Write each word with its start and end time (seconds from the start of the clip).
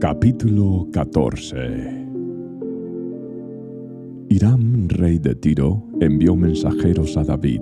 Capítulo 0.00 0.88
14 0.94 2.06
Hiram, 4.30 4.88
rey 4.88 5.18
de 5.18 5.34
Tiro, 5.34 5.84
envió 6.00 6.34
mensajeros 6.34 7.18
a 7.18 7.24
David, 7.24 7.60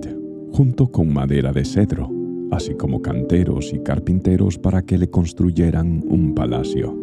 junto 0.52 0.86
con 0.86 1.12
madera 1.12 1.50
de 1.50 1.64
cedro, 1.64 2.08
así 2.52 2.74
como 2.74 3.02
canteros 3.02 3.72
y 3.74 3.80
carpinteros 3.80 4.56
para 4.56 4.82
que 4.82 4.98
le 4.98 5.10
construyeran 5.10 6.04
un 6.06 6.32
palacio. 6.32 6.96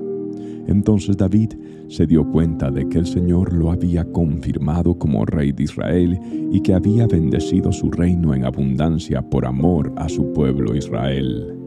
Entonces 0.68 1.18
David 1.18 1.52
se 1.90 2.08
dio 2.08 2.32
cuenta 2.32 2.72
de 2.72 2.88
que 2.88 3.00
el 3.00 3.06
Señor 3.06 3.52
lo 3.52 3.72
había 3.72 4.06
confirmado 4.06 4.98
como 4.98 5.26
rey 5.26 5.52
de 5.52 5.64
Israel 5.64 6.18
y 6.50 6.62
que 6.62 6.74
había 6.74 7.08
bendecido 7.08 7.74
su 7.74 7.92
reino 7.92 8.34
en 8.34 8.46
abundancia 8.46 9.22
por 9.22 9.46
amor 9.46 9.92
a 9.98 10.08
su 10.08 10.32
pueblo 10.32 10.78
Israel. 10.78 11.65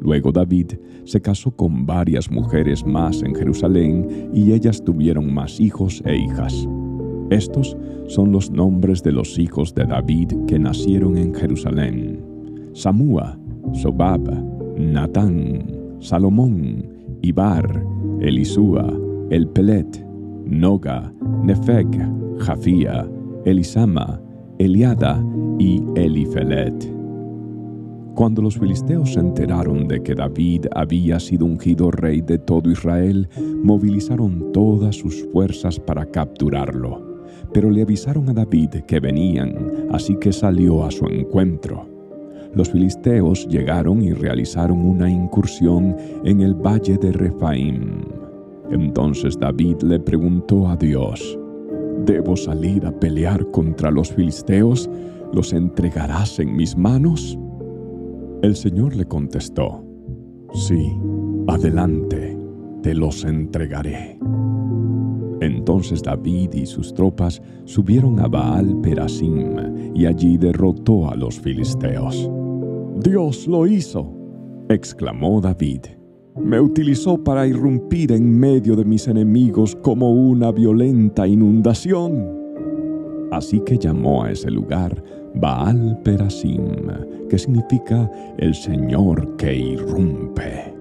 Luego 0.00 0.32
David 0.32 0.72
se 1.04 1.20
casó 1.20 1.50
con 1.50 1.86
varias 1.86 2.30
mujeres 2.30 2.84
más 2.84 3.22
en 3.22 3.34
Jerusalén 3.34 4.30
y 4.32 4.52
ellas 4.52 4.82
tuvieron 4.82 5.32
más 5.32 5.60
hijos 5.60 6.02
e 6.06 6.16
hijas. 6.16 6.68
Estos 7.30 7.76
son 8.06 8.32
los 8.32 8.50
nombres 8.50 9.02
de 9.02 9.12
los 9.12 9.38
hijos 9.38 9.74
de 9.74 9.84
David 9.84 10.32
que 10.46 10.58
nacieron 10.58 11.16
en 11.18 11.34
Jerusalén. 11.34 12.22
Samúa, 12.72 13.38
Sobab, 13.74 14.22
Natán, 14.78 15.96
Salomón, 16.00 16.86
Ibar, 17.22 17.84
Elisúa, 18.20 18.92
Elpelet, 19.30 20.06
Noga, 20.46 21.12
Nefeg, 21.42 21.88
Jafía, 22.38 23.06
Elisama, 23.44 24.20
Eliada 24.58 25.22
y 25.58 25.82
Elifelet. 25.96 26.97
Cuando 28.18 28.42
los 28.42 28.58
filisteos 28.58 29.12
se 29.12 29.20
enteraron 29.20 29.86
de 29.86 30.02
que 30.02 30.12
David 30.12 30.66
había 30.74 31.20
sido 31.20 31.46
ungido 31.46 31.92
rey 31.92 32.20
de 32.20 32.36
todo 32.36 32.68
Israel, 32.68 33.28
movilizaron 33.62 34.50
todas 34.52 34.96
sus 34.96 35.24
fuerzas 35.32 35.78
para 35.78 36.04
capturarlo. 36.04 37.22
Pero 37.54 37.70
le 37.70 37.82
avisaron 37.82 38.28
a 38.28 38.32
David 38.32 38.70
que 38.88 38.98
venían, 38.98 39.54
así 39.92 40.16
que 40.16 40.32
salió 40.32 40.84
a 40.84 40.90
su 40.90 41.06
encuentro. 41.06 41.86
Los 42.56 42.70
filisteos 42.72 43.46
llegaron 43.46 44.02
y 44.02 44.12
realizaron 44.12 44.84
una 44.84 45.08
incursión 45.08 45.94
en 46.24 46.40
el 46.40 46.54
valle 46.54 46.98
de 46.98 47.12
Refaim. 47.12 48.00
Entonces 48.72 49.38
David 49.38 49.76
le 49.82 50.00
preguntó 50.00 50.66
a 50.66 50.74
Dios, 50.74 51.38
¿Debo 52.04 52.36
salir 52.36 52.84
a 52.84 52.90
pelear 52.90 53.48
contra 53.52 53.92
los 53.92 54.12
filisteos? 54.12 54.90
¿Los 55.32 55.52
entregarás 55.52 56.40
en 56.40 56.56
mis 56.56 56.76
manos? 56.76 57.38
El 58.40 58.54
Señor 58.54 58.94
le 58.94 59.04
contestó, 59.04 59.84
Sí, 60.52 60.92
adelante, 61.48 62.38
te 62.82 62.94
los 62.94 63.24
entregaré. 63.24 64.16
Entonces 65.40 66.02
David 66.04 66.54
y 66.54 66.64
sus 66.64 66.94
tropas 66.94 67.42
subieron 67.64 68.20
a 68.20 68.28
Baal 68.28 68.80
Perasim 68.80 69.92
y 69.92 70.06
allí 70.06 70.36
derrotó 70.36 71.10
a 71.10 71.16
los 71.16 71.40
filisteos. 71.40 72.30
Dios 73.02 73.48
lo 73.48 73.66
hizo, 73.66 74.08
exclamó 74.68 75.40
David. 75.40 75.80
Me 76.40 76.60
utilizó 76.60 77.22
para 77.22 77.44
irrumpir 77.44 78.12
en 78.12 78.38
medio 78.38 78.76
de 78.76 78.84
mis 78.84 79.08
enemigos 79.08 79.76
como 79.82 80.12
una 80.12 80.52
violenta 80.52 81.26
inundación. 81.26 82.38
Así 83.32 83.60
que 83.60 83.76
llamó 83.78 84.22
a 84.22 84.30
ese 84.30 84.50
lugar 84.50 85.02
Baal 85.34 86.00
Perasim, 86.04 86.86
que 87.28 87.38
significa 87.38 88.10
el 88.38 88.54
Señor 88.54 89.36
que 89.36 89.54
irrumpe. 89.54 90.74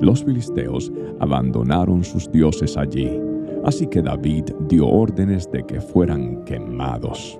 Los 0.00 0.24
filisteos 0.24 0.90
abandonaron 1.20 2.02
sus 2.04 2.30
dioses 2.32 2.76
allí, 2.76 3.20
así 3.64 3.86
que 3.86 4.00
David 4.00 4.44
dio 4.68 4.88
órdenes 4.88 5.50
de 5.50 5.64
que 5.66 5.80
fueran 5.80 6.44
quemados. 6.44 7.38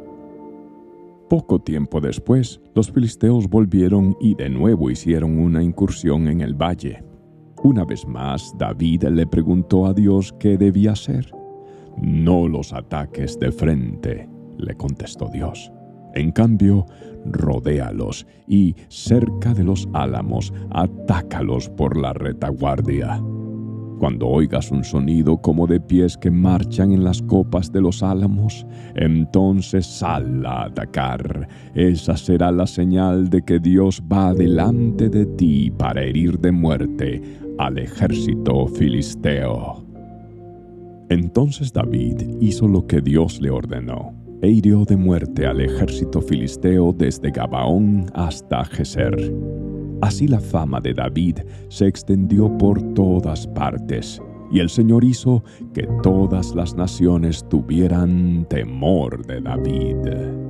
Poco 1.31 1.61
tiempo 1.61 2.01
después, 2.01 2.61
los 2.75 2.91
filisteos 2.91 3.49
volvieron 3.49 4.17
y 4.21 4.35
de 4.35 4.51
nuevo 4.51 4.91
hicieron 4.91 5.39
una 5.39 5.63
incursión 5.63 6.27
en 6.27 6.41
el 6.41 6.55
valle. 6.55 7.05
Una 7.63 7.85
vez 7.85 8.07
más, 8.07 8.53
David 8.59 9.05
le 9.05 9.27
preguntó 9.27 9.87
a 9.87 9.95
Dios 9.95 10.35
qué 10.39 10.59
debía 10.59 10.93
hacer. 10.93 11.33
No 12.03 12.49
los 12.49 12.73
ataques 12.73 13.39
de 13.39 13.53
frente, 13.53 14.29
le 14.59 14.75
contestó 14.75 15.29
Dios. 15.29 15.71
En 16.15 16.33
cambio, 16.33 16.87
rodéalos 17.25 18.27
y, 18.49 18.75
cerca 18.89 19.55
de 19.55 19.65
los 19.65 19.89
álamos, 19.93 20.53
atácalos 20.71 21.69
por 21.69 21.97
la 21.97 22.13
retaguardia. 22.13 23.21
Cuando 23.99 24.29
oigas 24.29 24.71
un 24.71 24.83
sonido 24.83 25.37
como 25.37 25.67
de 25.67 25.79
pies 25.79 26.17
que 26.17 26.31
marchan 26.31 26.93
en 26.93 27.05
las 27.05 27.21
copas 27.21 27.71
de 27.71 27.83
los 27.83 28.03
álamos, 28.03 28.67
entonces 28.95 29.85
sal 29.85 30.45
a 30.47 30.65
atacar. 30.65 31.47
Esa 31.75 32.17
será 32.17 32.51
la 32.51 32.67
señal 32.67 33.29
de 33.29 33.43
que 33.43 33.59
Dios 33.59 34.03
va 34.11 34.33
delante 34.33 35.11
de 35.11 35.27
ti 35.27 35.71
para 35.71 36.03
herir 36.03 36.39
de 36.39 36.51
muerte 36.51 37.23
al 37.59 37.77
ejército 37.77 38.67
filisteo. 38.69 39.85
Entonces 41.11 41.71
David 41.71 42.23
hizo 42.41 42.67
lo 42.69 42.87
que 42.87 43.03
Dios 43.03 43.39
le 43.43 43.51
ordenó 43.51 44.20
e 44.43 44.49
hirió 44.49 44.85
de 44.85 44.97
muerte 44.97 45.47
al 45.47 45.61
ejército 45.61 46.21
filisteo 46.21 46.93
desde 46.97 47.31
Gabaón 47.31 48.07
hasta 48.15 48.65
Geser. 48.65 49.33
Así 50.01 50.27
la 50.27 50.41
fama 50.41 50.81
de 50.81 50.95
David 50.95 51.39
se 51.69 51.87
extendió 51.87 52.57
por 52.57 52.83
todas 52.95 53.47
partes, 53.49 54.21
y 54.51 54.61
el 54.61 54.71
Señor 54.71 55.05
hizo 55.05 55.45
que 55.75 55.87
todas 56.03 56.55
las 56.55 56.75
naciones 56.75 57.47
tuvieran 57.49 58.47
temor 58.49 59.25
de 59.27 59.41
David. 59.41 60.50